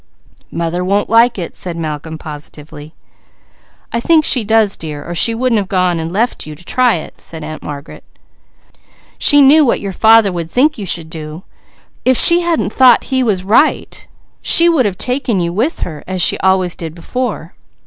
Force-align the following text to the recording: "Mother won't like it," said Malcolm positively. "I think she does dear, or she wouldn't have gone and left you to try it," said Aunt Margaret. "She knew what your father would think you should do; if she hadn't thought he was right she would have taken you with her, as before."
"Mother 0.49 0.83
won't 0.83 1.11
like 1.11 1.37
it," 1.37 1.55
said 1.55 1.77
Malcolm 1.77 2.17
positively. 2.17 2.95
"I 3.93 3.99
think 3.99 4.25
she 4.25 4.43
does 4.43 4.75
dear, 4.75 5.07
or 5.07 5.13
she 5.13 5.35
wouldn't 5.35 5.59
have 5.59 5.67
gone 5.67 5.99
and 5.99 6.11
left 6.11 6.47
you 6.47 6.55
to 6.55 6.65
try 6.65 6.95
it," 6.95 7.21
said 7.21 7.43
Aunt 7.43 7.61
Margaret. 7.61 8.03
"She 9.19 9.43
knew 9.43 9.63
what 9.63 9.79
your 9.79 9.91
father 9.91 10.31
would 10.31 10.49
think 10.49 10.79
you 10.79 10.87
should 10.87 11.11
do; 11.11 11.43
if 12.03 12.17
she 12.17 12.41
hadn't 12.41 12.73
thought 12.73 13.03
he 13.13 13.21
was 13.21 13.43
right 13.43 14.07
she 14.41 14.67
would 14.67 14.87
have 14.87 14.97
taken 14.97 15.39
you 15.39 15.53
with 15.53 15.81
her, 15.81 16.03
as 16.07 16.31
before." 16.95 17.53